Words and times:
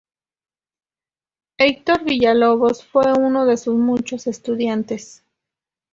Heitor 1.59 2.03
Villa-Lobos 2.05 2.83
fue 2.83 3.13
uno 3.13 3.45
de 3.45 3.57
sus 3.57 3.75
muchos 3.75 4.25
estudiantes. 4.25 5.23